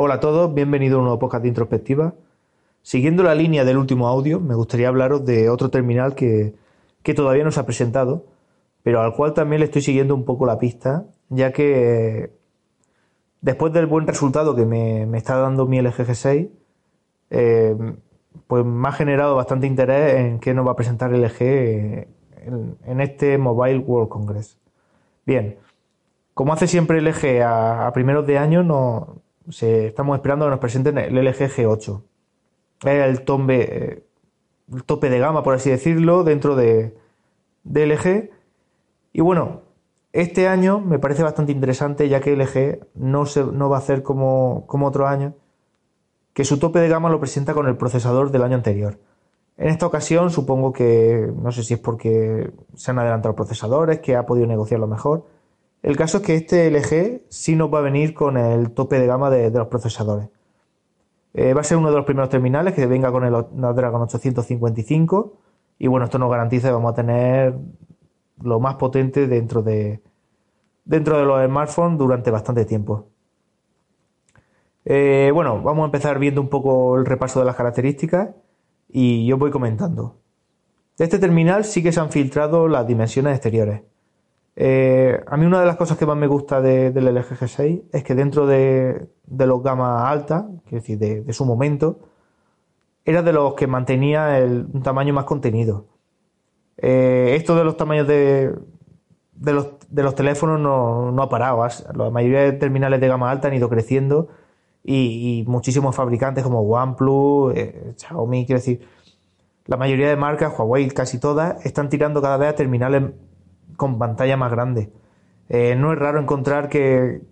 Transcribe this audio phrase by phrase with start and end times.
[0.00, 2.14] Hola a todos, bienvenidos a un nuevo podcast de introspectiva.
[2.82, 6.54] Siguiendo la línea del último audio, me gustaría hablaros de otro terminal que,
[7.16, 8.24] todavía no se ha presentado,
[8.84, 12.30] pero al cual también le estoy siguiendo un poco la pista, ya que
[13.40, 16.48] después del buen resultado que me, está dando mi LG G6,
[17.30, 17.76] eh,
[18.46, 23.00] pues me ha generado bastante interés en qué nos va a presentar LG en, en
[23.00, 24.58] este Mobile World Congress.
[25.26, 25.58] Bien,
[26.34, 31.14] como hace siempre LG a primeros de año, no, estamos esperando que nos presenten el
[31.14, 32.02] LG G8.
[32.84, 34.04] Es el, tombe,
[34.72, 36.96] el tope de gama, por así decirlo, dentro de,
[37.64, 38.30] LG.
[39.12, 39.62] Y bueno,
[40.12, 44.02] este año me parece bastante interesante ya que LG no, se, no va a hacer
[44.02, 45.34] como, como otro año,
[46.32, 48.98] que su tope de gama lo presenta con el procesador del año anterior.
[49.56, 54.14] En esta ocasión supongo que, no sé si es porque se han adelantado procesadores, que
[54.14, 55.26] ha podido negociarlo mejor,
[55.82, 59.06] el caso es que este LG sí nos va a venir con el tope de
[59.06, 60.28] gama de, los procesadores.
[61.34, 65.32] Eh, va a ser uno de los primeros terminales que venga con el Snapdragon 855
[65.78, 67.56] y bueno, esto nos garantiza que vamos a tener
[68.42, 70.00] lo más potente dentro de,
[70.84, 73.06] dentro de los smartphones durante bastante tiempo.
[74.84, 78.30] Eh, bueno, vamos a empezar viendo un poco el repaso de las características
[78.88, 80.16] y yo voy comentando.
[80.96, 83.82] De este terminal sí que se han filtrado las dimensiones exteriores.
[84.60, 88.02] Eh, a mí una de las cosas que más me gusta del LG G6 es
[88.02, 92.00] que dentro de, los gama alta, es decir, de, su momento,
[93.04, 95.86] era de los que mantenía un tamaño más contenido.
[96.76, 98.52] Eh, esto de los tamaños de,
[99.44, 101.64] los, teléfonos no, ha parado.
[101.94, 104.26] La mayoría de terminales de gama alta han ido creciendo
[104.82, 108.80] y, muchísimos fabricantes como OnePlus, eh, Xiaomi, quiero decir,
[109.66, 113.12] la mayoría de marcas, Huawei, casi todas, están tirando cada vez a terminales
[113.78, 114.90] con pantalla más grande.
[115.48, 117.22] Eh, no es raro encontrar que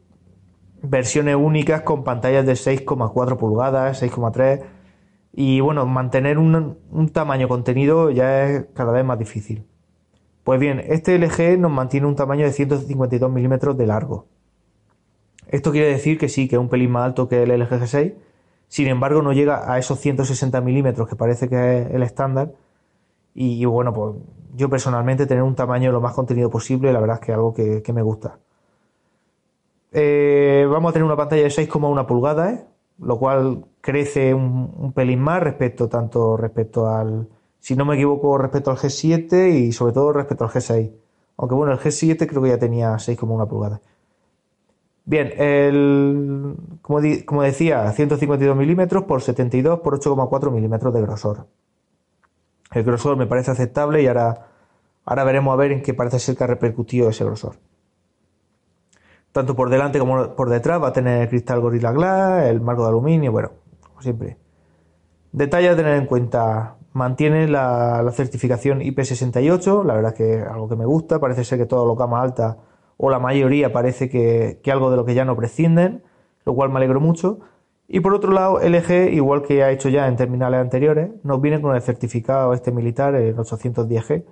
[0.80, 4.64] versiones únicas con pantallas de 6,4 pulgadas, 6,3
[5.32, 9.66] y bueno, mantener un, tamaño contenido ya es cada vez más difícil.
[10.44, 14.28] Pues bien, este LG nos mantiene un tamaño de 152 milímetros de largo.
[15.48, 18.14] Esto quiere decir que sí, que es un pelín más alto que el LG G6,
[18.68, 22.52] sin embargo no llega a esos 160 milímetros que parece que es el estándar.
[23.38, 24.14] Y, bueno, pues
[24.54, 27.52] yo personalmente tener un tamaño lo más contenido posible, la verdad es que es algo
[27.52, 28.38] que, me gusta.
[29.92, 32.64] Eh, vamos a tener una pantalla de 6,1 pulgadas,
[32.98, 37.28] lo cual crece un, pelín más respecto tanto respecto al,
[37.60, 40.92] si no me equivoco, respecto al G7 y sobre todo respecto al G6.
[41.36, 43.82] Aunque bueno, el G7 creo que ya tenía 6,1 pulgadas.
[45.04, 51.46] Bien, el, como, como decía, 152 milímetros por 72 por 8,4 milímetros de grosor.
[52.72, 54.48] El grosor me parece aceptable y ahora,
[55.04, 57.56] ahora veremos a ver en qué parece ser que ha repercutido ese grosor.
[59.32, 62.82] Tanto por delante como por detrás va a tener el cristal Gorilla Glass, el marco
[62.82, 63.50] de aluminio, bueno,
[63.80, 64.38] como siempre.
[65.32, 70.76] Detalle a tener en cuenta, mantiene la, certificación IP68, la verdad que es algo que
[70.76, 72.56] me gusta, parece ser que todo lo gama alta
[72.96, 76.02] o la mayoría parece que, que algo de lo que ya no prescinden,
[76.46, 77.40] lo cual me alegro mucho.
[77.88, 81.60] Y por otro lado, LG, igual que ha hecho ya en terminales anteriores, nos viene
[81.60, 84.24] con el certificado este militar, el 810G,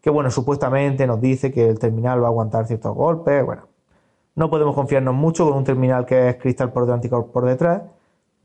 [0.00, 3.66] que bueno, supuestamente nos dice que el terminal va a aguantar ciertos golpes, bueno,
[4.36, 7.82] no podemos confiarnos mucho con un terminal que es cristal por delante y por detrás,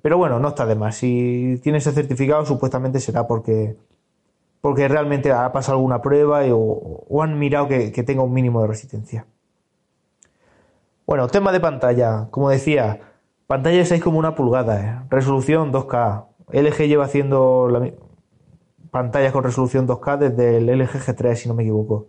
[0.02, 0.96] pero bueno, no está de más.
[0.98, 3.76] Si tiene ese certificado, supuestamente será porque,
[4.62, 8.68] porque realmente ha pasado alguna prueba o, han mirado que, que tenga un mínimo de
[8.68, 9.26] resistencia.
[11.06, 13.15] Bueno, tema de pantalla, como decía,
[13.48, 15.00] Pantalla de 6,1 pulgadas, eh.
[15.10, 16.26] resolución 2K.
[16.52, 17.92] LG lleva haciendo la...
[18.90, 22.08] pantallas con resolución 2K desde el LG G3, si no me equivoco.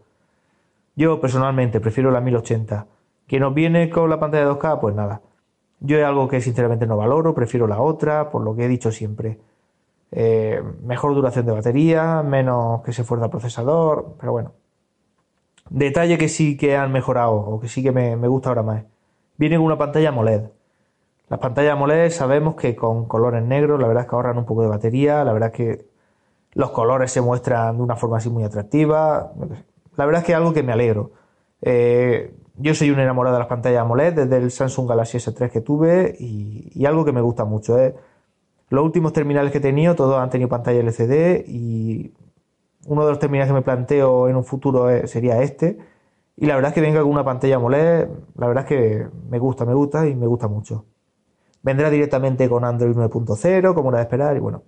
[0.94, 2.86] Yo personalmente prefiero la 1080.
[3.26, 4.80] ¿Que nos viene con la pantalla de 2K?
[4.80, 5.20] Pues nada.
[5.80, 8.90] Yo es algo que sinceramente no valoro, prefiero la otra, por lo que he dicho
[8.90, 9.38] siempre.
[10.12, 14.52] Eh, mejor duración de batería, menos que se fuerza el procesador, pero bueno.
[15.68, 18.84] Detalle que sí que han mejorado, o que sí que me, me gusta ahora más.
[19.36, 20.55] Viene con una pantalla AMOLED.
[21.28, 24.62] Las pantallas AMOLED sabemos que con colores negros la verdad es que ahorran un poco
[24.62, 25.86] de batería, la verdad es que
[26.52, 29.32] los colores se muestran de una forma así muy atractiva.
[29.96, 31.10] La verdad es que es algo que me alegro.
[31.62, 35.60] Eh, yo soy un enamorado de las pantallas AMOLED desde el Samsung Galaxy S3 que
[35.60, 37.78] tuve y, algo que me gusta mucho.
[37.78, 37.94] ¿eh?
[38.70, 42.14] Los últimos terminales que he tenido, todos han tenido pantalla LCD y
[42.86, 45.78] uno de los terminales que me planteo en un futuro sería este.
[46.36, 49.38] Y la verdad es que venga con una pantalla AMOLED, la verdad es que me
[49.38, 50.84] gusta, me gusta y me gusta mucho.
[51.62, 54.62] Vendrá directamente con Android 9.0, como era de esperar, y bueno,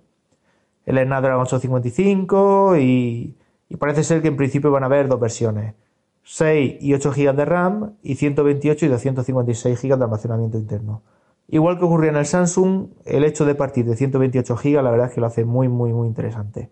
[0.85, 3.37] el Snapdragon 855 y,
[3.69, 5.75] y parece ser que en principio van a haber dos versiones.
[6.23, 11.01] 6 y 8 GB de RAM y 128 y 256 GB de almacenamiento interno.
[11.47, 15.07] Igual que ocurría en el Samsung, el hecho de partir de 128 GB la verdad
[15.07, 16.69] es que lo hace muy muy muy interesante.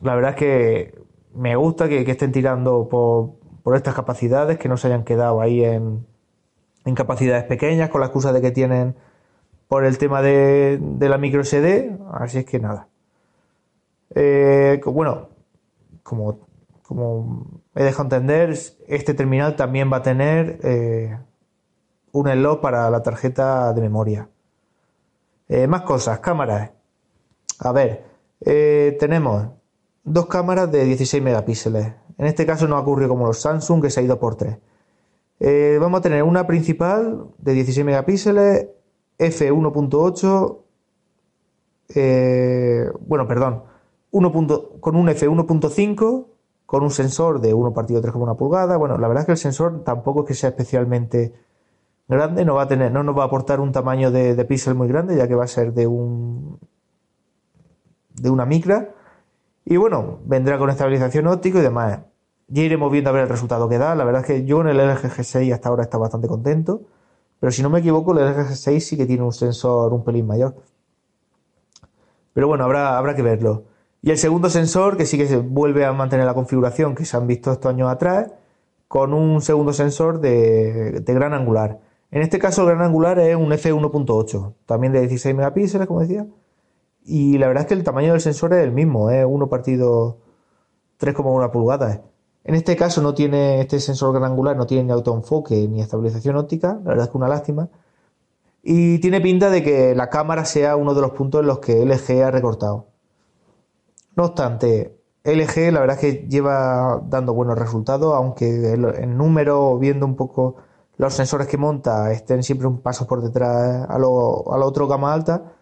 [0.00, 1.02] La verdad es que
[1.34, 6.06] me gusta que, estén tirando por, estas capacidades, que no se hayan quedado ahí en,
[6.94, 8.94] capacidades pequeñas con la excusa de que tienen
[9.68, 12.88] por el tema de, la micro SD, así es que nada.
[14.16, 15.28] Eh, bueno,
[16.02, 16.40] como,
[16.82, 17.46] como
[17.76, 21.16] he dejado entender, este terminal también va a tener eh,
[22.10, 24.28] un slot para la tarjeta de memoria.
[25.48, 26.72] Eh, más cosas, cámaras.
[27.60, 28.04] A ver,
[28.40, 29.50] tenemos
[30.02, 31.92] dos cámaras de 16 megapíxeles.
[32.18, 34.56] En este caso no ocurre como los Samsung que se ha ido por 3.
[35.40, 38.68] Eh, vamos a tener una principal de 16 megapíxeles,
[39.18, 40.58] f1.8,
[41.94, 43.64] eh, bueno, perdón,
[44.10, 46.26] con un f1.5,
[46.66, 48.76] con un sensor de 1 partido 3,1 pulgada.
[48.76, 51.32] Bueno, la verdad es que el sensor tampoco es que sea especialmente
[52.06, 54.74] grande, no va a tener, no nos va a aportar un tamaño de, de píxel
[54.74, 56.58] muy grande, ya que va a ser de un
[58.14, 58.94] de una micra.
[59.64, 62.00] Y bueno, vendrá con estabilización óptica y demás.
[62.50, 63.94] Ya iremos viendo a ver el resultado que da.
[63.94, 66.82] La verdad es que yo en el LG G6 hasta ahora está bastante contento.
[67.40, 70.26] Pero si no me equivoco, el LG G6 sí que tiene un sensor un pelín
[70.26, 70.56] mayor.
[72.32, 73.64] Pero bueno, habrá, habrá que verlo.
[74.02, 77.16] Y el segundo sensor, que sí que se vuelve a mantener la configuración que se
[77.16, 78.32] han visto estos años atrás,
[78.88, 81.80] con un segundo sensor de, gran angular.
[82.10, 86.26] En este caso, el gran angular es un f1.8, también de 16 megapíxeles, como decía
[87.04, 90.18] y la verdad es que el tamaño del sensor es el mismo, es uno partido
[91.00, 92.00] 3,1 pulgadas.
[92.44, 96.36] En este caso no tiene este sensor gran angular, no tiene ni autoenfoque ni estabilización
[96.36, 97.68] óptica, la verdad es que una lástima.
[98.62, 101.84] Y tiene pinta de que la cámara sea uno de los puntos en los que
[101.84, 102.88] LG ha recortado.
[104.16, 110.06] No obstante, LG la verdad es que lleva dando buenos resultados, aunque en número, viendo
[110.06, 110.56] un poco
[110.96, 114.86] los sensores que monta, estén siempre un paso por detrás a lo, a la otra
[114.86, 115.54] gama alta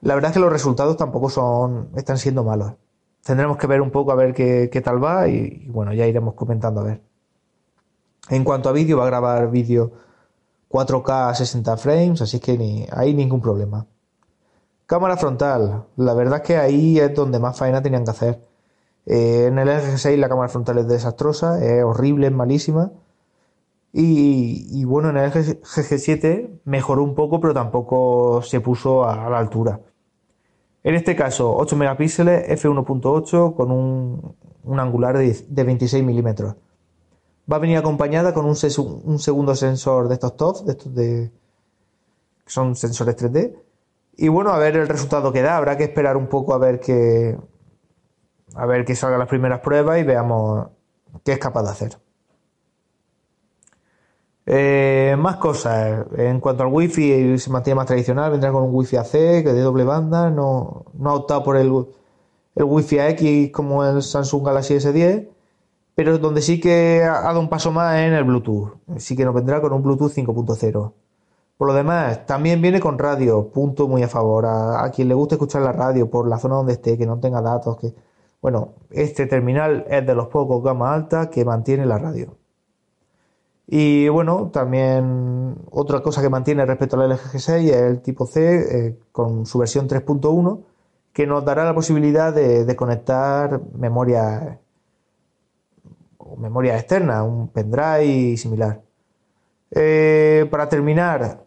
[0.00, 2.74] la verdad es que los resultados tampoco son, están siendo malos.
[3.26, 6.80] Tendremos que ver un poco a ver qué, tal va y, bueno, ya iremos comentando
[6.80, 7.02] a ver.
[8.28, 9.90] En cuanto a vídeo, va a grabar vídeo
[10.70, 13.84] 4K a 60 frames, así que ni hay ningún problema.
[14.86, 18.40] Cámara frontal, la verdad es que ahí es donde más faena tenían que hacer.
[19.06, 22.92] Eh, en el LG6 la cámara frontal es desastrosa, es horrible, es malísima.
[23.92, 29.80] Y, bueno, en el GG7 mejoró un poco, pero tampoco se puso a la altura.
[30.86, 36.54] En este caso, 8 megapíxeles, f1.8 con un, angular de, 26 milímetros.
[37.50, 41.32] Va a venir acompañada con un, segundo sensor de estos TOF, de estos de,
[42.44, 43.56] que son sensores 3D.
[44.16, 45.56] Y bueno, a ver el resultado que da.
[45.56, 47.36] Habrá que esperar un poco a ver que,
[48.54, 50.68] a ver que salgan las primeras pruebas y veamos
[51.24, 51.98] qué es capaz de hacer.
[54.46, 56.06] Eh, más cosas.
[56.16, 58.30] En cuanto al wifi, se mantiene más tradicional.
[58.30, 60.30] Vendrá con un wifi AC, que de doble banda.
[60.30, 61.72] No, no ha optado por el,
[62.54, 65.28] el wifi X como el Samsung Galaxy S10.
[65.94, 68.74] Pero donde sí que ha dado un paso más en el Bluetooth.
[68.98, 70.92] Sí que nos vendrá con un Bluetooth 5.0.
[71.56, 74.44] Por lo demás, también viene con radio, punto muy a favor.
[74.46, 77.18] A, a, quien le guste escuchar la radio por la zona donde esté, que no
[77.18, 77.94] tenga datos, que.
[78.42, 82.36] Bueno, este terminal es de los pocos gama alta que mantiene la radio.
[83.68, 88.86] Y bueno, también otra cosa que mantiene respecto al LG G6 es el tipo C
[88.88, 90.62] eh, con su versión 3.1
[91.12, 94.60] que nos dará la posibilidad de, conectar memoria
[96.36, 98.82] memoria externa, un pendrive similar.
[99.70, 101.44] Eh, para terminar,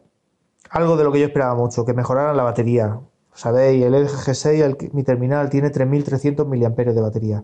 [0.72, 3.00] algo de lo que yo esperaba mucho, que mejorara la batería.
[3.34, 7.44] Sabéis, el LG G6, mi terminal, tiene 3300 mAh de batería.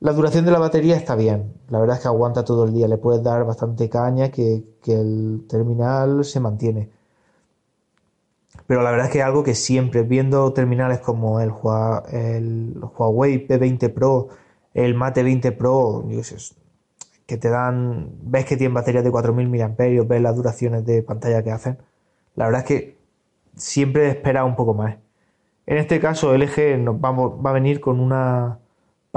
[0.00, 2.86] La duración de la batería está bien, la verdad es que aguanta todo el día,
[2.86, 6.90] le puedes dar bastante caña que, el terminal se mantiene.
[8.66, 13.92] Pero la verdad es que es algo que siempre, viendo terminales como el, Huawei P20
[13.94, 14.28] Pro,
[14.74, 16.04] el Mate 20 Pro,
[17.26, 21.42] que te dan, ves que tienen baterías de 4.000 mAh, ves las duraciones de pantalla
[21.42, 21.78] que hacen,
[22.34, 22.98] la verdad es que
[23.56, 24.96] siempre espera un poco más.
[25.66, 28.58] En este caso, LG nos va a venir con una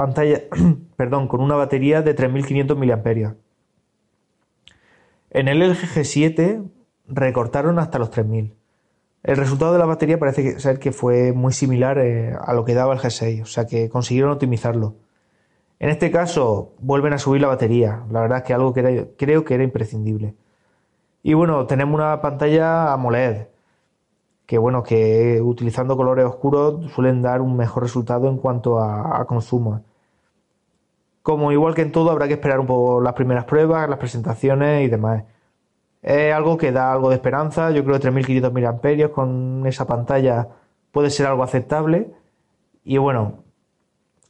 [0.00, 0.42] pantalla,
[0.96, 3.34] perdón, con una batería de 3500 mAh.
[5.30, 6.68] En el LG G7
[7.06, 8.54] recortaron hasta los 3000.
[9.22, 12.74] El resultado de la batería parece ser que fue muy similar eh, a lo que
[12.74, 14.96] daba el G6, o sea que consiguieron optimizarlo.
[15.78, 18.04] En este caso, vuelven a subir la batería.
[18.10, 20.34] La verdad es que algo que creo que era imprescindible.
[21.22, 23.48] Y bueno, tenemos una pantalla AMOLED,
[24.46, 29.24] que bueno, que utilizando colores oscuros suelen dar un mejor resultado en cuanto a, a
[29.26, 29.82] consumo.
[31.22, 34.84] Como igual que en todo, habrá que esperar un poco las primeras pruebas, las presentaciones
[34.84, 35.24] y demás.
[36.02, 37.70] Es algo que da algo de esperanza.
[37.70, 40.48] Yo creo que 3500 mAh con esa pantalla
[40.92, 42.12] puede ser algo aceptable.
[42.84, 43.44] Y bueno,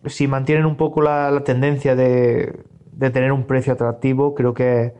[0.07, 2.65] si mantienen un poco la, tendencia de,
[2.99, 4.95] tener un precio atractivo, creo que,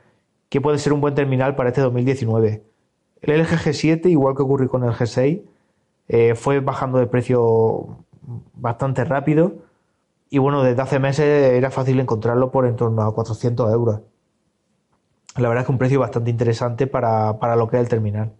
[0.63, 2.63] puede ser un buen terminal para este 2019.
[3.23, 5.43] El LG G7, igual que ocurrió con el G6,
[6.09, 8.05] eh, fue bajando de precio
[8.55, 9.55] bastante rápido.
[10.31, 14.01] Y bueno, desde hace meses era fácil encontrarlo por en torno a 400 euros
[15.37, 18.33] la verdad es que un precio bastante interesante para, lo que es el terminal.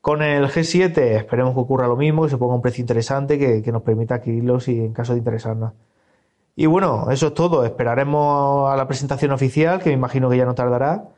[0.00, 3.72] Con el G7 esperemos que ocurra lo mismo, que se ponga un precio interesante que,
[3.72, 5.72] nos permita adquirirlo si en caso de interesarnos.
[6.56, 7.64] Y bueno, eso es todo.
[7.64, 11.08] Esperaremos a la presentación oficial, que me imagino que ya no tardará.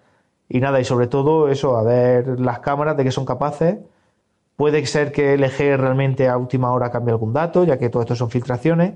[0.48, 3.78] Y nada, y sobre todo eso, a ver las cámaras de qué son capaces.
[4.56, 8.14] Puede ser que LG realmente a última hora cambie algún dato, ya que todo esto
[8.16, 8.94] son filtraciones.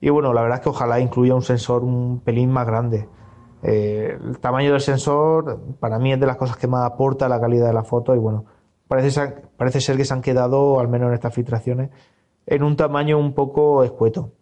[0.00, 3.08] Y bueno, la verdad es que ojalá incluya un sensor un pelín más grande.
[3.62, 7.40] Eh, el tamaño del sensor para mí es de las cosas que más aporta la
[7.40, 8.46] calidad de la foto y bueno,
[8.88, 11.90] parece, parece ser que se han quedado, al menos en estas filtraciones,
[12.46, 14.32] en un tamaño un poco escueto.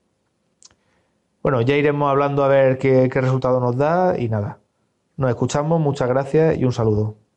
[1.43, 4.59] Bueno, ya iremos hablando a ver qué resultado nos da y nada.
[5.17, 7.28] Nos escuchamos, muchas gracias y un saludo.